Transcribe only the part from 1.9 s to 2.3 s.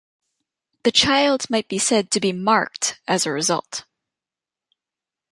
to